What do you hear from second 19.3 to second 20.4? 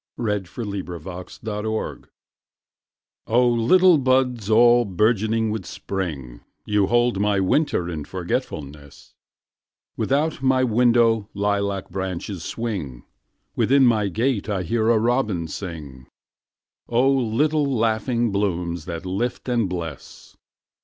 and bless!